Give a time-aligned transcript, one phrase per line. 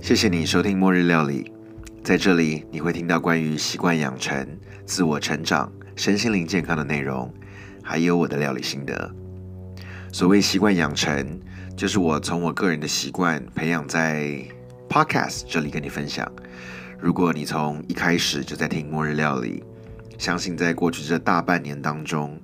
[0.00, 1.44] 谢谢你收听《末日料理》，
[2.04, 4.46] 在这里你会听到关于习惯养成、
[4.84, 7.32] 自我成长、身心灵健康的内容，
[7.82, 9.10] 还有我的料理心得。
[10.12, 11.40] 所谓习惯养成，
[11.76, 14.40] 就是我从我个人的习惯培养在
[14.88, 16.30] Podcast 这里跟你分享。
[17.00, 19.64] 如果你从一开始就在听《末日料理》，
[20.22, 22.40] 相信在过去这大半年当中，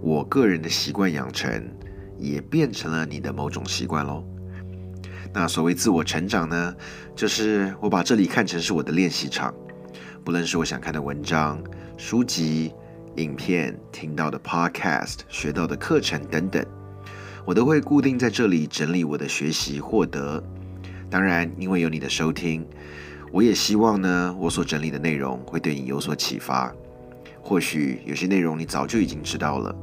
[0.00, 1.62] 我个人的习惯养成
[2.18, 4.24] 也变成了你的某种习惯喽。
[5.34, 6.74] 那所谓自我成长呢，
[7.16, 9.52] 就是我把这里看成是我的练习场，
[10.24, 11.60] 不论是我想看的文章、
[11.96, 12.72] 书籍、
[13.16, 16.64] 影片、听到的 Podcast、学到的课程等等，
[17.44, 20.40] 我都会固定在这里整理我的学习获得。
[21.10, 22.64] 当然，因为有你的收听，
[23.32, 26.72] 我也希望呢，我所整理的内容会对你有所启发。
[27.42, 29.74] 或许有些内容你早就已经知道了，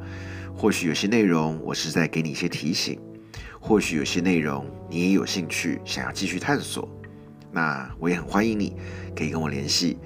[0.56, 2.98] 或许有些内容我是在给你一些提醒。
[3.62, 6.90] 或许有些内容你也有兴趣，想要继续探索，
[7.52, 8.76] 那我也很欢迎你，
[9.16, 9.98] 可以跟我联系，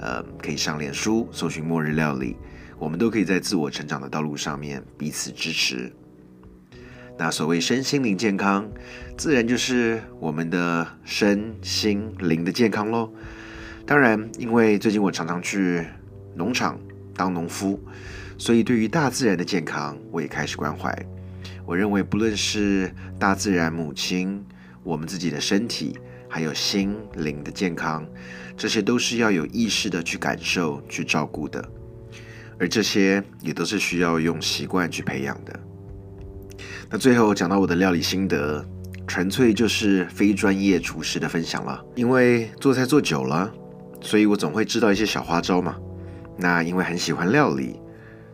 [0.00, 2.36] 呃，可以上脸书搜寻“末日料理”，
[2.78, 5.92] 我们都可以在自我成长的道路上面彼此支持。
[7.18, 8.66] 那所谓身心灵健康，
[9.18, 13.12] 自然就是我们的身心灵的健康喽。
[13.84, 15.84] 当然，因为最近我常常去
[16.34, 16.80] 农场
[17.14, 17.78] 当农夫，
[18.38, 20.96] 所以对于大自然的健康，我也开始关怀。
[21.70, 24.44] 我认为，不论是大自然、母亲、
[24.82, 25.96] 我们自己的身体，
[26.28, 28.04] 还有心灵的健康，
[28.56, 31.64] 这些都是要有意识的去感受、去照顾的。
[32.58, 35.60] 而这些也都是需要用习惯去培养的。
[36.88, 38.66] 那最后讲到我的料理心得，
[39.06, 41.80] 纯粹就是非专业厨师的分享了。
[41.94, 43.48] 因为做菜做久了，
[44.00, 45.76] 所以我总会知道一些小花招嘛。
[46.36, 47.78] 那因为很喜欢料理，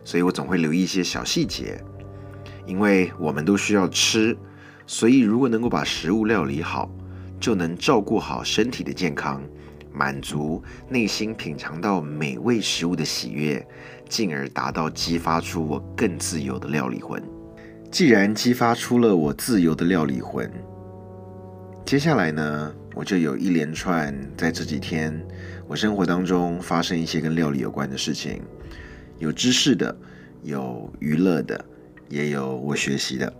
[0.03, 1.79] 所以我总会留意一些小细节。
[2.67, 4.37] 因为我们都需要吃，
[4.85, 6.91] 所以如果能够把食物料理好，
[7.39, 9.41] 就能照顾好身体的健康，
[9.93, 13.65] 满足内心品尝到美味食物的喜悦，
[14.09, 17.23] 进而达到激发出我更自由的料理魂。
[17.89, 20.51] 既然激发出了我自由的料理魂，
[21.85, 25.17] 接下来呢，我就有一连串在这几天
[25.67, 28.41] 我生活当中发生一些跟料理有关的事情，
[29.19, 29.97] 有知识的，
[30.43, 31.63] 有娱乐的。
[32.09, 33.31] 也有我学习的。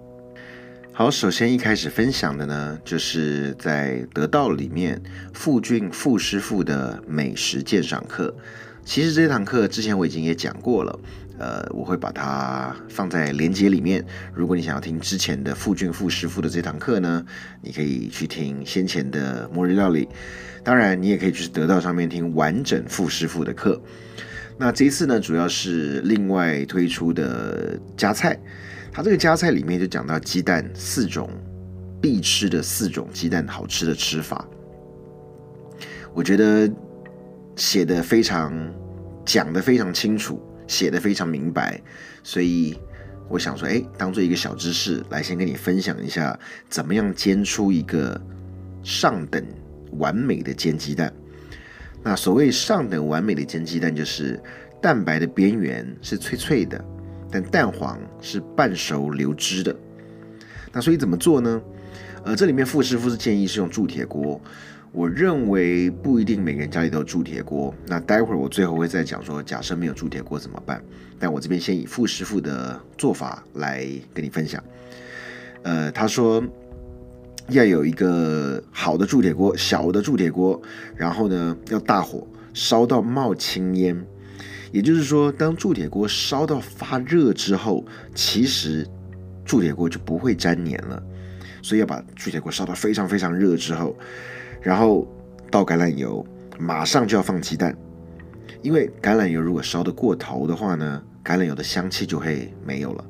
[0.92, 5.00] 好，首先一开始分享的呢，就是在得道里面
[5.34, 8.34] 傅俊傅师傅的美食鉴赏课。
[8.84, 11.00] 其实这堂课之前我已经也讲过了，
[11.38, 14.04] 呃，我会把它放在连接里面。
[14.34, 17.24] 如果你想要听之前的傅俊傅师傅的这堂课呢，
[17.62, 20.08] 你可以去听先前的末日料理。
[20.64, 23.80] 当然，你也可以去得道上面听完整傅师傅的课。
[24.60, 28.38] 那这一次呢，主要是另外推出的加菜，
[28.92, 31.30] 它这个加菜里面就讲到鸡蛋四种
[32.02, 34.48] 必吃的四种鸡蛋好吃的吃法，
[36.12, 36.68] 我觉得
[37.56, 38.52] 写的非常
[39.24, 41.80] 讲的非常清楚，写的非常明白，
[42.24, 42.76] 所以
[43.30, 46.38] 我想说，哎，当做一个小知识来先跟你分享一下，
[46.68, 48.20] 怎么样煎出一个
[48.82, 49.46] 上等
[49.92, 51.14] 完美的煎鸡蛋。
[52.08, 54.42] 那所谓上等完美的煎鸡蛋，就是
[54.82, 56.82] 蛋白的边缘是脆脆的，
[57.30, 59.76] 但蛋黄是半熟流汁的。
[60.72, 61.62] 那所以怎么做呢？
[62.24, 64.40] 呃，这里面傅师傅是建议是用铸铁锅，
[64.94, 67.76] 我认为不一定每个人家里都有铸铁锅。
[67.86, 70.82] 那待会儿我最后会再讲说，假设没有铸铁锅怎么办？
[71.20, 74.64] 但我这边先以傅师傅的做法来跟你分享。
[75.64, 76.42] 呃，他说。
[77.50, 80.62] 要有一个好的铸铁锅，小的铸铁锅，
[80.96, 84.06] 然后呢，要大火烧到冒青烟，
[84.72, 88.86] 也就是说，当铸铁锅烧到发热之后，其实
[89.46, 91.02] 铸铁锅就不会粘黏了。
[91.62, 93.98] 所以要把铸铁锅烧到非常非常热之后，
[94.62, 95.08] 然后
[95.50, 96.26] 倒橄榄油，
[96.60, 97.76] 马上就要放鸡蛋，
[98.62, 103.06] 因为橄榄油如果烧得过头的话呢，橄榄油的香气就会没有了。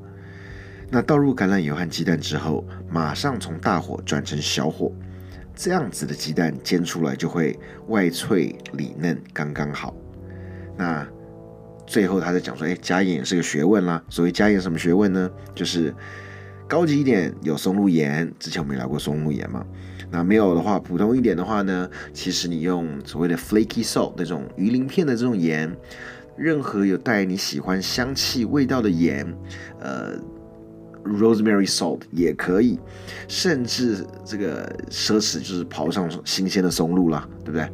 [0.90, 4.90] 那倒入橄榄油和鸡蛋之后，马上从大火转成小火，
[5.54, 7.58] 这样子的鸡蛋煎出来就会
[7.88, 9.94] 外脆里嫩，刚刚好。
[10.78, 11.06] 那
[11.86, 14.02] 最后他在讲说，哎，加盐也是个学问啦。
[14.08, 15.30] 所谓加盐什么学问呢？
[15.54, 15.94] 就是
[16.66, 19.62] 高级一点有松露盐，之前我们聊过松露盐嘛。
[20.10, 25.70] 那没有的话，普通一点的话呢，其实你用所谓的 flaky salt 那种鱼鳞片的这种盐，
[26.34, 29.26] 任何有带你喜欢香气味道的盐，
[29.80, 30.18] 呃。
[31.04, 32.78] Rosemary salt 也可以，
[33.28, 37.68] 甚至这个奢侈就是刨上新鲜的松露啦，对不对？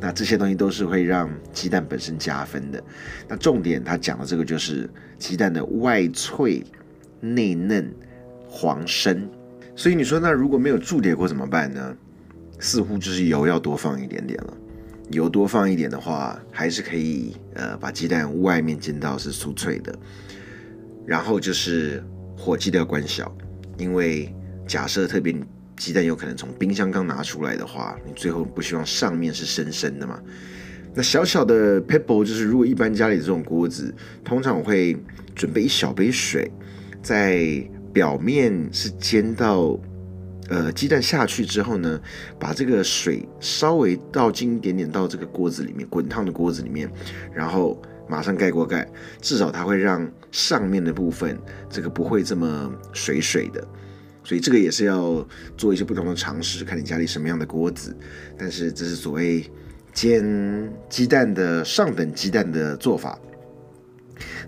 [0.00, 2.82] 那这些东西都是会让鸡蛋本身加分的。
[3.28, 4.88] 那重点他讲的这个就是
[5.18, 6.64] 鸡蛋的外脆
[7.20, 7.94] 内嫩
[8.48, 9.28] 黄深。
[9.76, 11.94] 所以你说那如果没有铸铁锅怎么办呢？
[12.58, 14.56] 似乎就是油要多放一点点了。
[15.10, 19.94] 油多放一点的话，还是可以呃把鸡蛋外面煎到是酥脆的。
[21.06, 22.02] 然后就是
[22.40, 23.30] 火记得要关小，
[23.76, 24.34] 因为
[24.66, 25.34] 假设特别
[25.76, 30.18] 鸡蛋有可能从冰箱刚拿出来的话，你最后不希望上面是生生的嘛。
[30.94, 33.94] 那小小的 pebble 就是如果一般家里这种锅子，
[34.24, 34.96] 通常我会
[35.34, 36.50] 准备一小杯水，
[37.02, 39.78] 在表面是煎到。
[40.48, 42.00] 呃，鸡蛋下去之后呢，
[42.36, 46.90] 把这个水稍微倒进一点点到这个锅子里面，滚烫的锅子里面，
[47.32, 47.80] 然后
[48.10, 48.86] 马上盖锅盖，
[49.20, 51.38] 至少它会让上面的部分
[51.70, 53.64] 这个不会这么水水的。
[54.24, 55.26] 所以这个也是要
[55.56, 57.96] 做一些不同的尝试，看你家里什么样的锅子。
[58.36, 59.48] 但是这是所谓
[59.92, 63.18] 煎鸡蛋的上等鸡蛋的做法。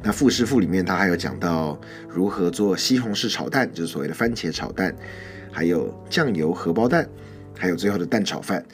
[0.03, 4.95] 那傅师傅里面他还有讲到如何做西红柿炒蛋，就是所谓的番茄炒蛋。
[5.55, 7.07] 还有酱油荷包蛋，
[7.57, 8.65] 还有最后的蛋炒饭，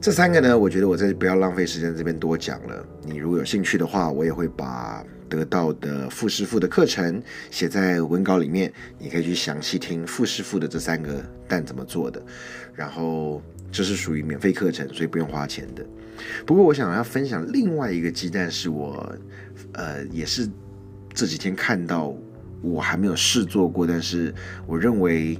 [0.00, 2.86] 这三个呢，我觉得我这不要浪费时间这边多讲了。
[3.02, 12.22] 你如果有兴趣的话，我也会把得到的傅师傅的课程写在文稿里面，你可以去详细听傅师傅的这三个蛋怎么做的。
[12.74, 13.42] 然后
[13.72, 15.84] 这是属于免费课程，所以不用花钱的。
[16.46, 19.12] 不过我想要分享另外一个鸡蛋，是我
[19.72, 20.48] 呃也是
[21.12, 22.14] 这几天看到，
[22.62, 24.32] 我还没有试做过，但是
[24.64, 25.36] 我认为。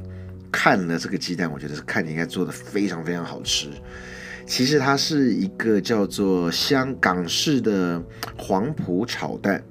[0.51, 3.69] 看了这个鸡蛋，我觉得是看你应该做的非常非常好吃。
[4.49, 8.03] 其实它是一个叫做香港式的
[8.37, 9.63] 黄埔炒蛋。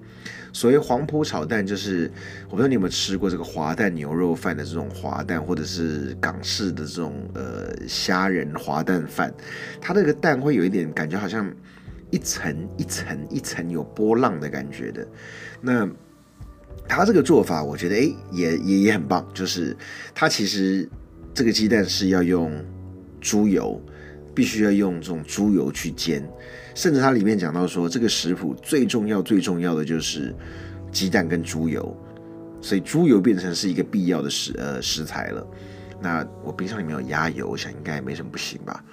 [0.53, 2.09] 所谓黄埔炒蛋，就是
[2.45, 9.33] 我不知道你有没有吃过这个滑蛋牛肉饭的这种滑蛋，或者是港式的这种呃虾仁滑蛋饭。
[9.81, 11.51] 它那个蛋会有一点感觉，好像
[12.12, 15.07] 一层一层一层有波浪的感觉的。
[15.59, 15.88] 那
[16.88, 19.27] 它这个做法，我觉得哎，也也也很棒。
[19.33, 19.75] 就是
[20.13, 20.88] 它其实
[21.33, 22.51] 这个鸡蛋是要用
[23.21, 23.80] 猪油，
[24.38, 26.24] 必须要用这种猪油去煎。
[26.75, 30.31] 甚至它里面讲到说，这个食谱最重要最重要的就是
[30.92, 31.98] 鸡蛋跟猪油，
[32.62, 35.48] 所以猪油变成是一个必要的食呃食材了。
[36.00, 38.84] 那我冰箱里面有鸭油，我想应该也没什么不行吧。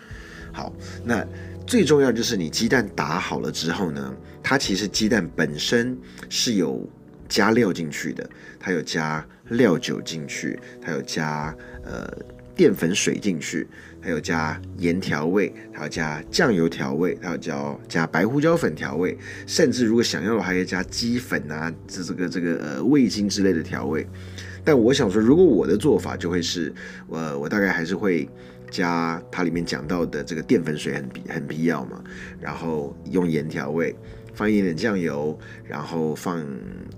[0.50, 0.72] 好，
[1.04, 1.22] 那
[1.66, 5.96] 最重要就是你鸡蛋打好了之后呢，它其实鸡蛋本身
[6.30, 6.88] 是有。
[7.26, 8.28] 加料进去的，
[8.60, 12.06] 它有加料酒进去，它有加呃
[12.54, 13.66] 淀粉水进去，
[14.00, 19.16] 还有加盐调味，还有加酱油调味，还有加加白胡椒粉调味，
[19.46, 24.06] 甚至如果想要的话，还要加鸡粉啊，这这个这个呃味精之类的调味。
[24.64, 26.72] 但我想说，如果我的做法就会是，
[27.06, 28.28] 我我大概还是会
[28.70, 32.02] 加它里面讲到的这个淀粉水很必很必要嘛，
[32.40, 33.94] 然后用盐调味。
[34.36, 36.44] 放一点点酱油，然后放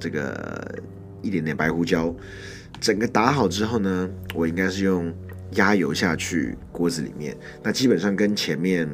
[0.00, 0.80] 这个
[1.20, 2.16] 一点点白胡椒，
[2.80, 5.12] 整个打好之后呢，我应该是用
[5.52, 7.36] 压油下去锅子里面。
[7.62, 8.88] 那基本上跟前面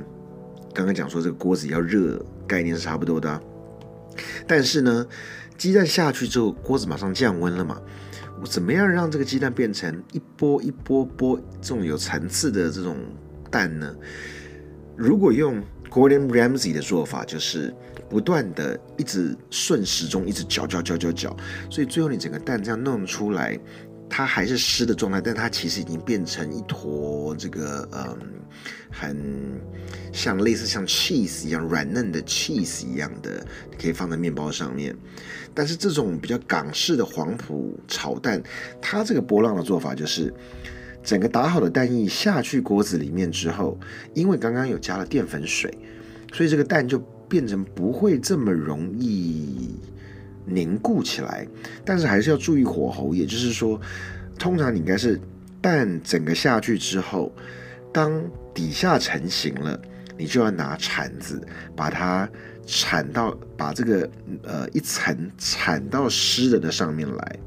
[0.75, 3.41] 刚刚讲说这个锅子要热概念是差不多的。
[4.47, 5.07] 但是呢，
[5.57, 7.81] 鸡蛋下去之后，锅子马上降温了嘛？
[8.41, 12.97] 我怎么样让这个鸡蛋变成一波一波波这种有层次的这种
[13.51, 13.95] 蛋呢？
[14.97, 17.73] 如果用 Gordon Ramsay 的做法，就是
[18.11, 21.37] 不断的一直顺时钟，一直搅搅搅搅搅，
[21.71, 23.59] 所以最后你整个蛋这样弄出来，
[24.13, 28.19] 它还是湿的状态，但它其实已经变成一坨这个嗯，
[28.91, 29.59] 很
[30.13, 33.43] 像类似像 cheese 一样软嫩的 cheese 一样的，
[33.81, 34.95] 可以放在面包上面。
[35.55, 38.43] 但是这种比较港式的黄埔炒蛋，
[38.83, 40.33] 它这个波浪的做法就是。
[41.05, 43.77] 整个打好的蛋液下去锅子里面之后，
[44.15, 45.77] 因为刚刚有加了淀粉水，
[46.33, 46.97] 所以这个蛋就
[47.29, 49.75] 变成不会这么容易
[50.45, 51.47] 凝固起来。
[51.85, 53.81] 但是还是要注意火候，也就是说，
[54.39, 55.21] 通常你应该是
[55.61, 57.33] 蛋整个下去之后，
[57.93, 58.23] 当
[58.53, 59.81] 底下成型了，
[60.17, 61.41] 你就要拿铲子
[61.77, 62.29] 把它
[62.67, 64.09] 铲到把这个
[64.43, 67.39] 呃一层铲到湿的的上面来。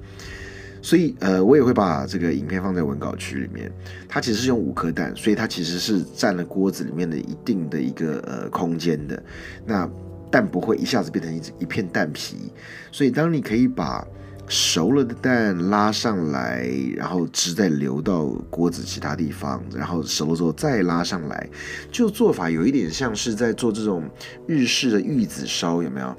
[0.81, 3.71] 所以，呃，我也会把这个影片放在文稿区里面。
[4.07, 9.23] 它其实是用五颗蛋，所以它其实是占了锅子里面的一定的一个呃空间的。
[9.65, 9.89] 那
[10.35, 12.51] 蛋不会一下子变成一一片蛋皮，
[12.91, 14.05] 所以当你可以把
[14.49, 21.49] 熟了的蛋拉上来，然后汁再流到锅子其他地方，然后熟了之后再拉上来，
[21.89, 24.03] 就做法有一点像是在做这种
[24.45, 26.13] 日式的玉子烧，有没有？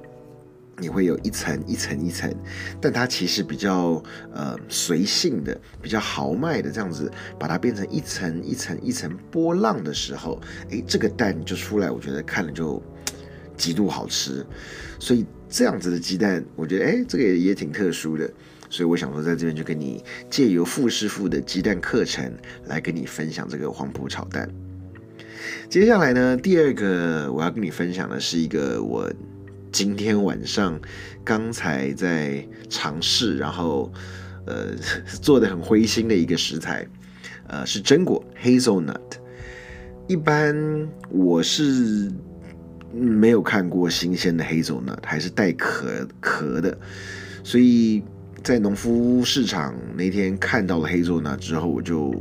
[0.79, 2.35] 你会有一层一层一层，
[2.81, 12.83] 但它其实比较呃随性的，比较豪迈的这样子，把它变成一层一层一层波浪的时候，诶，这个蛋就出来，我觉得看了就
[13.57, 14.45] 极度好吃。
[14.99, 18.31] 所以这样子的鸡蛋，我觉得诶，这个也也挺特殊的。
[18.69, 22.33] 所以我想说，在这边就跟你借由傅师傅的鸡蛋课程
[22.67, 24.51] 来跟你分享这个黄埔炒蛋。
[25.71, 29.09] 接下来呢，第二个我要跟你分享的是一个我
[29.71, 30.81] 今天晚上
[31.25, 33.93] 刚才在尝试，然后
[34.47, 34.75] 呃
[35.23, 36.87] 做的很灰心的一个食材，
[37.47, 39.01] 呃是榛果 （hazelnut）。
[40.09, 42.11] 一般我是
[42.93, 46.79] 没有看过新鲜的 hazelnut，还是带壳壳的，
[47.43, 48.03] 所以
[48.43, 52.15] 在农夫市场那天看到了 hazelnut 之后，我就。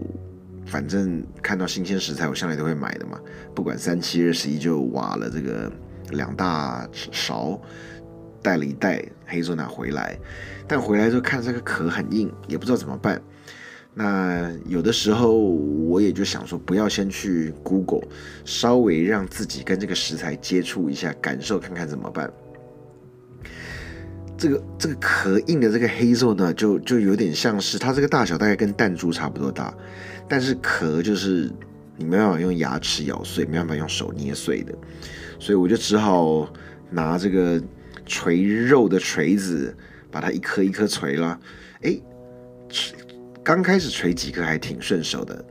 [0.68, 3.20] 反正看到新鲜食材，我向来都会买的嘛。
[3.54, 5.72] 不管三七二十一，就挖了这个
[6.10, 7.62] 两大勺，
[8.42, 10.18] 带了一袋黑松奶回来。
[10.68, 13.22] 但回来之后看这个壳很硬，也不知道怎么办。
[13.98, 18.04] 那有的时候我也就想说，不要先去 Google，
[18.44, 22.30] 稍微让自己跟这个食材接触一下，感受看看怎么办。
[24.38, 29.74] 这个这个壳硬的这个黑肉呢，就就有点像是它这个大小大概跟弹珠差不多大。
[30.28, 31.50] 但是壳就是
[31.96, 34.76] 你没办法用牙齿咬碎，没办法用手捏碎的，
[35.40, 36.52] 所以我就只好
[36.90, 37.64] 拿这个
[38.06, 39.74] 锤肉的锤子，
[40.12, 41.40] 把它一颗一颗锤了。
[41.84, 41.98] 哎，
[43.46, 45.46] 刚开始锤几颗还挺顺手的，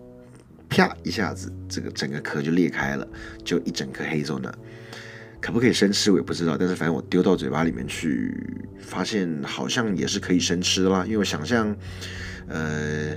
[0.69, 3.07] 啪一下子，这个整个壳就裂开了，
[3.45, 4.53] 就一整颗黑肉呢。
[5.41, 8.37] 可不可以生吃我也不知道，但是反正我丢到嘴巴里面去，
[8.81, 11.05] 发现好像也是可以生吃的啦。
[11.05, 11.75] 因为我想象，
[12.49, 13.17] 呃。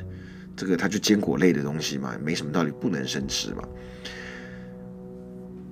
[0.55, 3.63] 这个它就坚果类的东西嘛，没什么道理不能生吃嘛。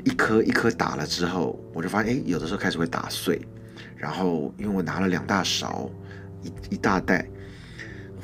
[0.03, 3.41] 一颗一颗打了之后，我就发现，哎，有的时候开始会打碎。
[3.97, 5.89] 然后因为我拿了两大勺，
[6.43, 7.27] 一一大袋，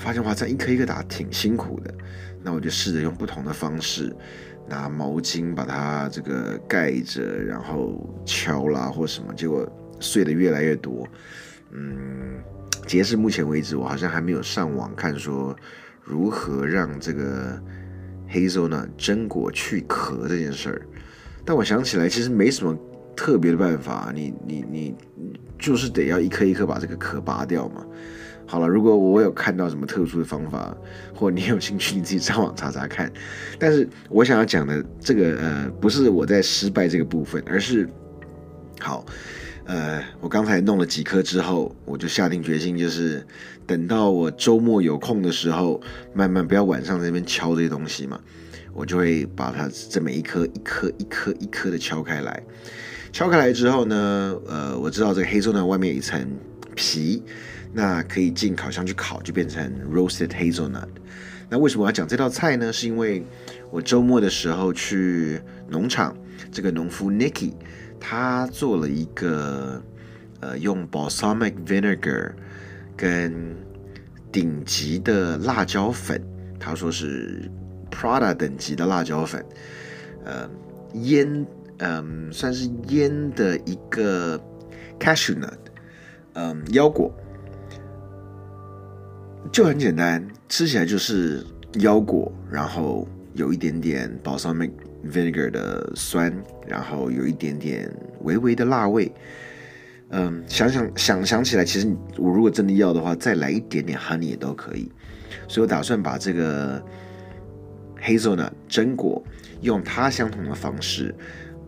[0.01, 1.93] 发现哇，这一颗一颗打挺辛苦的。
[2.43, 4.13] 那我就试着用不同的方式，
[4.67, 9.65] 拿毛巾把它这个盖着，然后敲啦或什么，结果
[9.99, 11.07] 碎的越来越多。
[11.71, 12.41] 嗯，
[12.87, 15.55] 截至目前为止，我好像还没有上网看说。
[16.03, 17.61] 如何让这个
[18.27, 18.87] 黑松呢？
[18.97, 20.81] 榛果去壳这件事儿，
[21.45, 22.75] 但我想起来，其实没什么
[23.15, 24.95] 特别的办法，你你你
[25.59, 27.85] 就是得要一颗一颗把这个壳拔掉嘛。
[28.45, 30.75] 好了，如果我有看到什么特殊的方法，
[31.15, 33.11] 或你有兴趣，你自己上网查查看。
[33.57, 37.87] 但是我想要讲的这个呃，不是我在失败这个部分，而是
[38.79, 39.05] 好。
[39.65, 43.25] 呃，我刚才弄了几颗之后，我就下定决心，就是
[43.65, 45.79] 等到我周末有空的时候，
[46.13, 48.19] 慢慢不要晚上在那边敲这些东西嘛，
[48.73, 52.43] 我就会把它这每一颗一颗一颗一颗的敲开来。
[53.13, 56.27] 敲开来之后呢，呃，我知道这个黑松呢外面有一层
[56.75, 57.23] 皮，
[57.73, 60.87] 那可以进烤箱去烤，就变成 roasted hazelnut。
[61.49, 62.71] 那为什么我要讲这道菜呢？
[62.71, 63.23] 是因为
[63.69, 66.15] 我周末的时候去农场，
[66.51, 67.53] 这个农夫 Nicky。
[68.03, 69.79] 他做了一个，
[70.39, 72.31] 呃，用 balsamic vinegar
[72.97, 73.55] 跟
[74.31, 76.19] 顶级的辣椒粉，
[76.59, 77.47] 他说是
[77.91, 79.45] Prada 等级的辣椒粉，
[80.25, 80.49] 呃，
[80.93, 81.45] 腌，
[81.77, 84.35] 嗯，算是腌的一个
[84.99, 85.59] cashew nut，
[86.33, 87.13] 嗯，腰果，
[89.51, 91.45] 就很简单，吃起来就是
[91.79, 94.71] 腰果，然后有一点点 balsamic。
[95.03, 96.31] vinegar 的酸，
[96.67, 99.11] 然后有一点点微微的辣味。
[100.09, 104.91] 嗯，想想想想起来，其实我如果真的要的话，再来一点点 honey 也都可以。
[105.47, 106.79] 所以我打算把这个
[107.99, 109.23] hazel 呢，榛果，
[109.61, 111.15] 用它相同的方式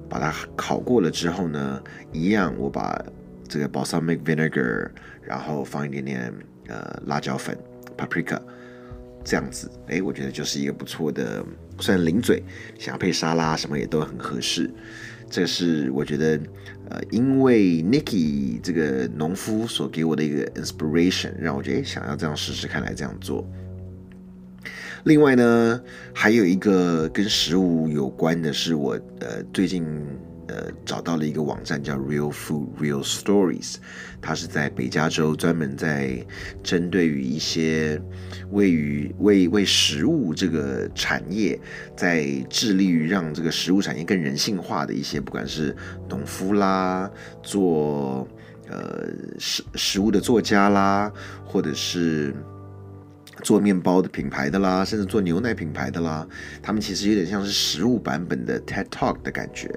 [0.08, 3.04] 把它烤过了之后呢，一样我把
[3.48, 4.92] 这个 balsamic vinegar，
[5.24, 6.32] 然后放一点点
[6.68, 7.58] 呃辣椒粉
[7.98, 8.40] paprika。
[9.26, 11.42] 这样子，哎，我觉得就是一个不错的，
[11.80, 12.44] 算零嘴，
[12.78, 14.70] 想要配沙拉什么也都很合适。
[15.30, 16.38] 这是我觉得，
[16.90, 23.50] 呃，因为 Nicky 这个农夫所给我的一个 inspiration，让我觉得想要这样试试看来这样做。
[25.06, 25.82] 另外呢，
[26.14, 29.86] 还有一个跟食物有关的是，我呃最近。
[30.48, 33.76] 呃，找到了一个网站叫 Real Food Real Stories，
[34.22, 36.26] 它是在北加州专门在
[36.62, 38.02] 针对于一些
[38.52, 41.58] 位于为为食物这个产业，
[41.96, 45.74] 在致力于让这个食物产业更人性化的一些，不管是
[46.10, 47.10] 农夫啦，
[47.42, 48.28] 做
[48.68, 49.08] 呃
[49.40, 51.10] 食食物的作家啦，
[51.46, 52.36] 或者是
[53.44, 56.28] 做面包的品牌的啦，甚至做牛奶品牌的啦，
[56.62, 59.74] 他们其实有点像是食物版本的 TED Talk 的感觉。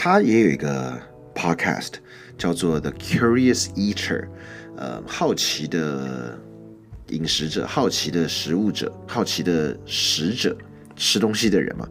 [0.00, 0.96] 他也有一个
[1.34, 1.94] podcast
[2.38, 4.28] 叫做 The Curious Eater，
[4.76, 6.38] 呃，好奇的
[7.08, 10.56] 饮食者，好奇的食物者，好奇的食者，
[10.94, 11.88] 吃东西的人嘛。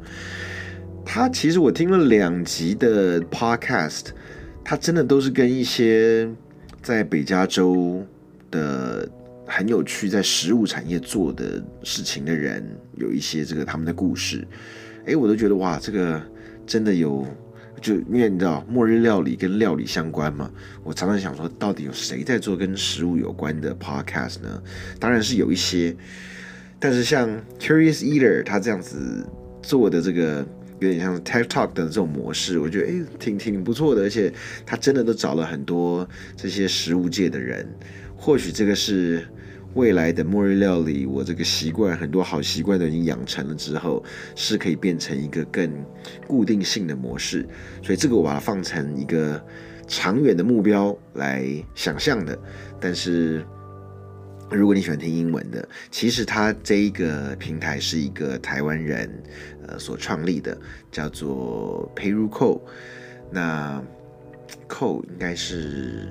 [1.03, 4.05] 他其实我听了两集的 podcast，
[4.63, 6.29] 他真的都是跟一些
[6.81, 8.01] 在北加州
[8.49, 9.05] 的
[9.45, 14.47] 很有趣，在食物产业做的事情的人，有一些这个他们的故事，
[15.05, 16.21] 哎，我都觉得哇，这个
[16.65, 17.27] 真的有，
[17.81, 20.51] 就因为你知道末日料理跟料理相关嘛，
[20.83, 24.61] 我常常想说，到底有谁在做跟食物有关的 podcast 呢？
[24.99, 25.95] 当然是有一些，
[26.79, 27.29] 但是像
[27.59, 29.27] Curious Eater 他这样子
[29.61, 30.45] 做的这个。
[30.79, 34.31] 有点像 TED Talk 的这种模式，我觉得诶挺挺不错的，而且
[34.63, 37.67] 他真的都找了很多这些食物界的人，
[38.15, 39.27] 或许这个是
[39.77, 44.03] 未来的末日料理，我这个习惯很多好习惯都已经养成了之后，
[44.35, 45.71] 是可以变成一个更
[46.25, 47.47] 固定性的模式，
[47.83, 49.39] 所以这个我把它放成一个
[49.87, 52.37] 长远的目标来想象的，
[52.81, 53.45] 但是。
[54.49, 59.11] 如果你喜欢听英文的，其实它这一个平台是一个台湾人
[59.67, 60.57] 呃所创立的，
[60.89, 62.65] 叫做佩如寇。
[63.29, 63.83] 那
[64.69, 66.07] Co 应该是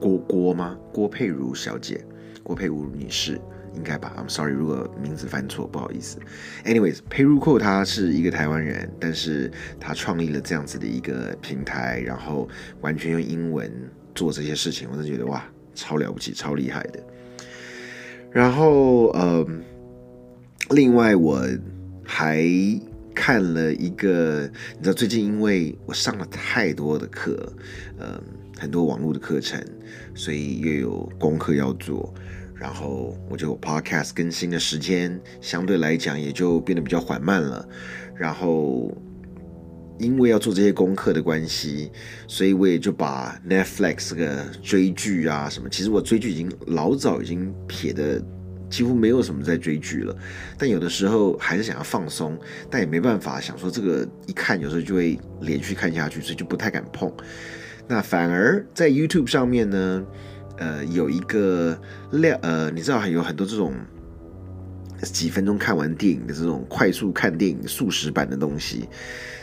[0.00, 0.78] 郭郭吗？
[0.90, 2.02] 郭佩如小姐，
[2.48, 3.38] 郭佩如女士
[3.74, 6.18] 应该吧？I'm sorry，如果名字犯错，不好意思。
[6.64, 12.48] Anyways，佩如寇她是一个台湾人，但是她创立了这样子的一个平台，然后
[12.80, 13.70] 完全用英文
[14.14, 16.98] 做这些事情，我真觉得哇，超了不起，超厉害的。
[18.32, 19.46] 然后，呃，
[20.70, 21.46] 另外我
[22.02, 22.42] 还
[23.14, 27.52] 看了一个，你知道，最近因为我上了太多的课，
[27.98, 28.18] 嗯，
[28.58, 29.64] 很多网络的课程，
[30.14, 32.12] 所以又有功课要做，
[32.54, 37.68] 然后我就 podcast 更新的时间相对来讲也就变得比较缓慢了，
[38.14, 38.92] 然后。
[40.00, 41.90] 因为要做这些功课的关系，
[42.28, 48.22] 所以我也就把 Netflix 这个追剧啊什么，其实我追剧已经老早已经撇的
[48.70, 50.16] 几乎没有什么在追剧了。
[50.56, 52.38] 但有的时候还是想要放松，
[52.70, 57.12] 但也没办法，想说这个一看有时候就会连续看下去，所以就不太敢碰。
[57.88, 60.06] 那反而在 YouTube 上面呢，
[60.58, 61.76] 呃，有一个
[62.12, 63.74] 量，呃，你知道还有很多这种。
[65.00, 68.88] 几分钟看完电影的这种快速看电影速食版的东西，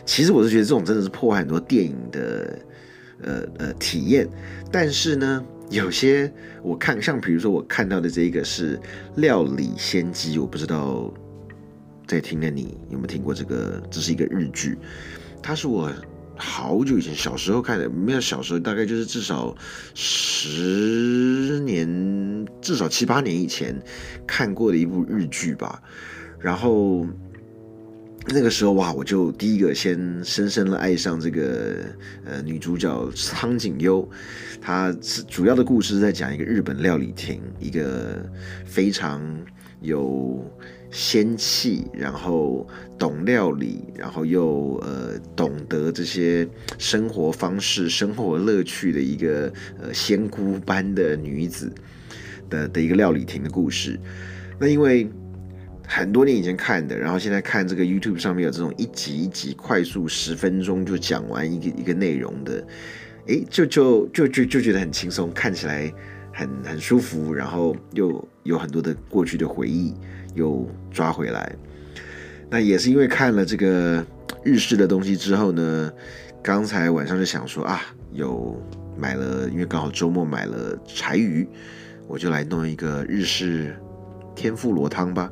[0.05, 2.59] 其实我是觉得这种真的是破坏很多电影的
[3.21, 4.27] 呃呃体验。
[4.69, 6.29] 但是呢，有些
[6.61, 8.75] 我看像比如说我看到的这一个是
[9.15, 11.09] 《料理仙姬》，我不知道
[12.05, 13.81] 在听的你有没有听过这个？
[13.89, 14.77] 这是一个日剧，
[15.41, 15.89] 它是我。
[16.37, 19.55] 好久以前，小时候看的，没有小时候，大概就是至少
[19.93, 23.75] 十年，至少七八年以前
[24.27, 25.81] 看过的一部日剧吧。
[26.39, 27.07] 然后
[28.27, 31.77] 那个时候哇，我就第一个先深深的爱上这个
[32.25, 34.07] 呃女主角苍井优。
[34.61, 38.29] 她是主要的故事在讲一个日本料理厅，一个
[38.65, 39.21] 非常
[39.81, 40.45] 有。
[40.91, 42.65] 仙气，然后
[42.97, 51.71] 懂料理，然后又呃懂得这些生活方式、生活乐趣的一个呃仙姑般的女子
[52.49, 53.99] 的的一个料理亭的故事。
[54.59, 55.09] 那因为
[55.85, 62.65] 很多年以前看的，然后现在看这个 YouTube 上面有这种一集一集快速十分钟就讲完一个一个内容的，
[63.27, 65.93] 诶，就就就就就觉得很轻松，看起来
[66.31, 69.93] 很很舒服，然后又有很多的过去的回忆。
[70.35, 71.55] 又抓回来，
[72.49, 74.05] 那也是因为看了这个
[74.43, 75.91] 日式的东西之后呢，
[76.43, 78.61] 刚才晚上就想说啊，有
[78.97, 81.47] 买了，因为刚好周末买了柴鱼，
[82.07, 83.75] 我就来弄一个日式
[84.35, 85.31] 天妇罗汤吧。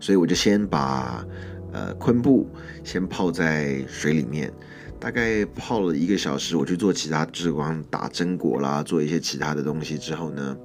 [0.00, 1.24] 所以我就先把
[1.72, 2.48] 呃昆布
[2.84, 4.52] 先泡在水里面，
[4.98, 10.56] 大概泡了一个小时，我去做其他，就是光打榛果啦，做一些其他的东西之后呢。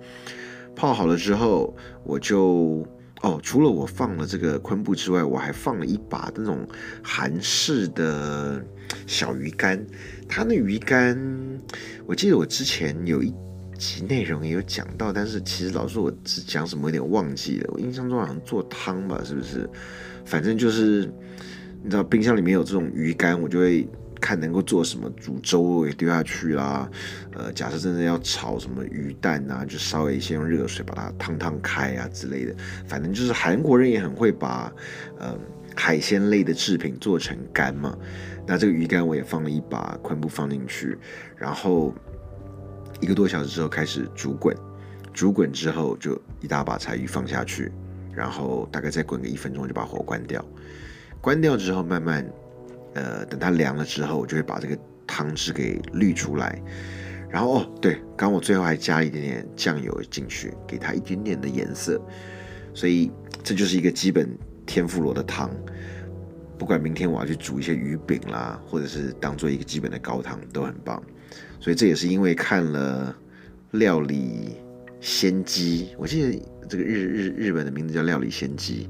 [0.77, 2.85] 泡好了之后，我就
[3.23, 6.67] 哦，除了我放了这个昆布之外，我还放了一把那种
[7.01, 8.63] 韩式的
[9.07, 9.83] 小鱼干。
[10.29, 11.17] 它那鱼干，
[12.05, 13.33] 我记得我之前有一
[13.75, 17.71] 集内容也有讲到，但是其实老师我只讲什么有点忘记了。
[17.73, 19.67] 我印象中好像做汤吧，是不是？
[20.25, 21.11] 反正就是
[21.83, 23.89] 你知道冰箱里面有这种鱼干，我就会。
[24.19, 26.89] 看能够做什么，煮粥也丢下去啦。
[27.33, 32.55] 呃，假设真的要炒什么鱼蛋啊，就稍微先用热水把它烫烫开啊之类的。
[32.87, 34.71] 反正就是韩国人也很会把
[35.19, 35.37] 呃
[35.75, 37.97] 海鲜类的制品做成干嘛。
[38.45, 40.97] 那这个鱼干我也放了一把昆布放进去，
[41.35, 41.93] 然后
[42.99, 44.55] 一个多小时之后开始煮滚，
[45.13, 47.71] 煮滚之后就一大把柴鱼放下去，
[48.13, 50.43] 然后大概再滚个一分钟就把火关掉。
[51.21, 52.25] 关掉之后慢慢。
[52.97, 56.59] 呃，等它凉了之后，我就会把这个汤汁给滤出来。
[57.29, 62.01] 然后哦，对，刚我最后还加一点点酱油进去，给它一点点的颜色。
[62.73, 63.11] 所以
[63.43, 64.29] 这就是一个基本
[64.65, 65.49] 天妇罗的汤。
[66.57, 71.01] 不管明天我要去煮一些鱼饼啦，或者是当做一个基本的高汤，都很棒。
[71.59, 73.15] 所以这也是因为看了
[73.71, 74.55] 料理
[74.99, 78.89] 仙姬，我记得这个日日日本的名字叫料理仙姬，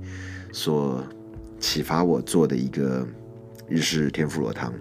[0.51, 1.03] 所
[1.59, 3.05] 启发我做的一个
[3.67, 4.73] 日式天妇罗汤。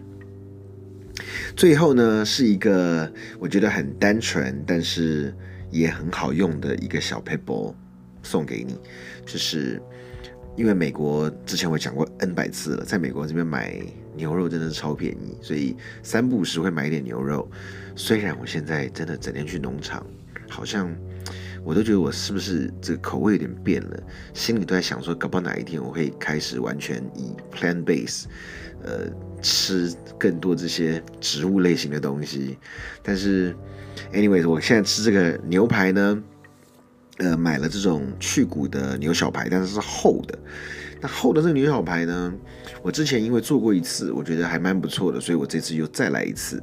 [1.56, 5.34] 最后呢，是一个我觉得很单纯，但是
[5.70, 7.74] 也很好用的一个小 paper
[8.22, 8.78] 送给你，
[9.24, 9.80] 就是
[10.56, 13.80] 因为美国之前我讲过 N 百次了，在美国这边买
[14.14, 17.48] 牛肉真的是超便宜，所以三不五时会买一点牛肉。
[17.94, 20.06] 虽然我现在真的整天去农场，
[20.48, 20.94] 好像
[21.66, 24.02] 我都觉得我是不是这个口味有点变了，
[24.32, 28.24] 心里都在想说，搞不好哪一天我会开始完全以 plant base，
[28.82, 29.10] 呃。
[29.42, 32.58] 吃更多这些植物类型的东西，
[33.02, 33.54] 但是
[34.12, 36.22] ，anyways，我现在吃这个牛排呢，
[37.18, 40.36] 呃，买了这种去骨的牛小排，但是是厚的。
[41.00, 42.34] 那厚的这个牛小排呢，
[42.82, 46.60] 我之前因为做过一次，我觉得还蛮不错的，所以我这次又再来一次。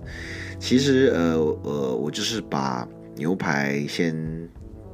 [0.59, 2.85] 其实，呃呃，我就是把
[3.15, 4.13] 牛排先，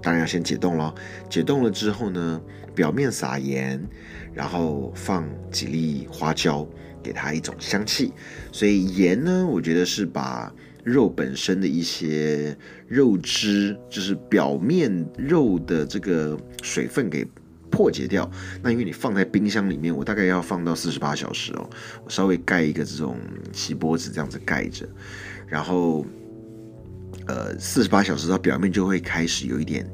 [0.02, 0.94] 当然要先解冻咯，
[1.30, 2.42] 解冻了之后呢，
[2.74, 3.82] 表面撒盐，
[4.34, 6.68] 然后放几粒花椒。
[7.02, 8.12] 给它一种香气，
[8.52, 12.56] 所以盐呢，我觉得是把肉本身的一些
[12.90, 17.26] 肉汁，就是表面肉的这个水分给
[17.72, 18.30] 破解掉。
[18.62, 21.70] 那因为你放在冰箱里面，我大概要放到四十八小时哦，
[22.04, 23.18] 我稍微盖一个这种
[23.54, 24.86] 锡箔纸这样子盖着，
[25.48, 26.06] 然后
[27.30, 29.88] 呃四十八小时它表面就会开始有一点。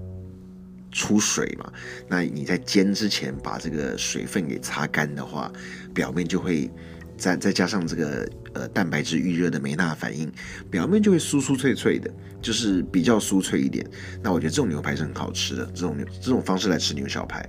[0.97, 1.69] 出水嘛？
[2.07, 5.51] 那你在煎之前把这个水分给擦干的话，
[5.93, 6.71] 表面就会
[7.17, 10.31] 再再加上这个呃蛋白质预热的梅纳反应，
[10.71, 12.09] 表面就会酥酥脆脆的，
[12.41, 13.85] 就是比较酥脆一点。
[14.23, 17.45] 那我觉得这种牛排是很好吃的，这种牛这种方式来吃牛小排。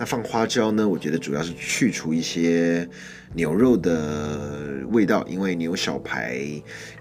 [0.00, 0.88] 那放花椒呢？
[0.88, 2.88] 我觉得主要是去除一些
[3.34, 6.40] 牛肉的味道，因为牛小排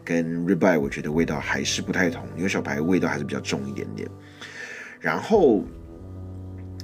[0.04, 4.06] 跟 ribeye 我觉得味道还是不太同，牛小排味道还是比较重一点点。
[5.00, 5.64] 然后，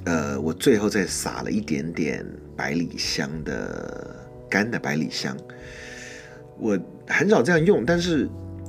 [0.06, 2.26] 呃，我最后再撒了一点点
[2.56, 5.36] 百里香的干的百里香。
[6.58, 8.26] 我很少这样用，但是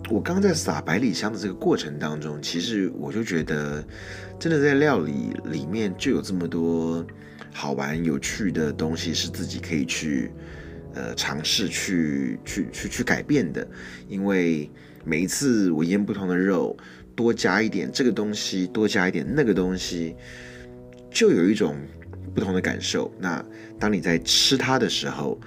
[0.10, 3.82] 我刚在撒百里香的这个过程当中，其实我就觉得，
[4.38, 7.08] 真的在料理里面就有这么多
[7.54, 10.32] 好玩有趣的东西，是自己可以去
[10.94, 13.68] 呃尝试去去去去改变的。
[14.08, 14.70] 因为
[15.04, 16.78] 每一次我腌不同的肉。
[17.18, 20.16] 多加一点这个东西，多加一点那个东西，
[21.10, 21.76] 就有一种
[22.36, 23.12] 不同的感受。
[23.20, 23.44] 那
[23.80, 25.42] 当你在吃它的时候，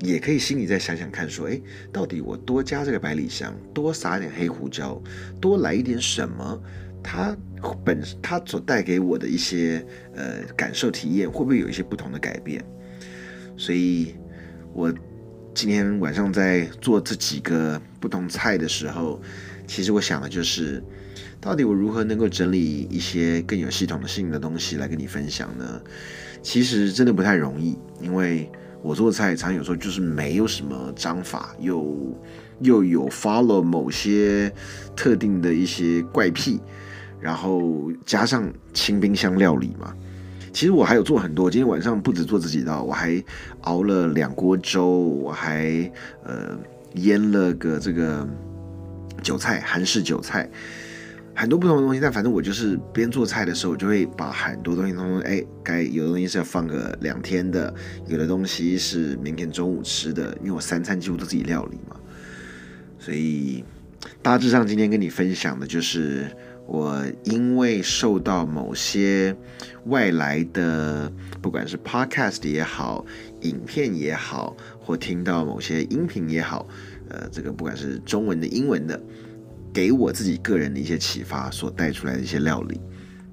[0.00, 1.58] 也可以心里再想想看，说，哎，
[1.90, 5.02] 到底我多加这个百里香，多撒点黑胡椒，
[5.40, 6.62] 多来一点什么，
[7.02, 7.36] 它
[7.84, 9.84] 本它所带给我的一些
[10.14, 12.64] 呃感受体验，会不会有一些不同的改变？
[13.56, 14.14] 所以，
[14.72, 14.92] 我
[15.54, 19.20] 今天晚上在做这几个不同菜的时候。
[19.66, 20.82] 其实我想的就是，
[21.42, 25.78] 到底我如何能够整理一些更有系统性的东西来跟你分享呢？
[26.40, 32.18] 其实真的不太容易，因为我做菜常有时候就是没有什么章法，又
[32.60, 34.50] 又有 follow 某些
[34.96, 36.58] 特定的一些怪癖，
[37.20, 39.94] 然后加上清冰箱料理嘛。
[40.52, 43.22] 其实我还有做很多，今天晚上不止做这几道，我还
[43.62, 45.90] 熬了两锅粥，我还
[46.24, 46.58] 呃
[46.94, 48.28] 腌了个这个。
[49.20, 50.48] 韭菜，韩式韭菜，
[51.34, 51.98] 很多不同的东西。
[52.00, 57.74] 但反正我就是边做菜的时候，我就会把很多东西通通哎，该有的东西是要放个两天的，
[58.06, 61.96] 有的东西是明天中午吃的，因为我三餐几乎都自己料理嘛。
[62.96, 63.64] 所以
[64.22, 66.30] 大致上今天跟你分享的就是，
[66.68, 69.34] 我因为受到某些
[69.86, 73.06] 外来的，不管是 podcast 也好，
[73.40, 76.68] 影片也好，或听到某些音频也好。
[77.08, 79.00] 呃，这个不管是中文的、英文的，
[79.72, 82.78] 给我自己个人的一些启发所带出来的一些料理，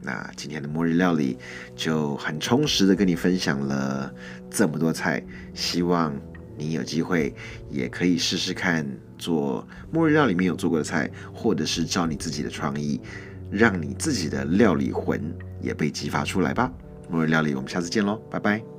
[0.01, 1.37] 那今天的末日料理
[1.75, 4.09] 就很充实的跟你分享了
[4.49, 5.21] 这么多菜，
[5.53, 6.15] 希望
[6.57, 7.35] 你有机会
[7.69, 12.99] 也可以试试看做末日料理没有做过的菜，或者是照你自己的创意，
[13.51, 15.21] 让你自己的料理魂
[15.61, 16.71] 也被激发出来吧。
[17.09, 18.74] 末日料理，我们下次见喽，拜拜。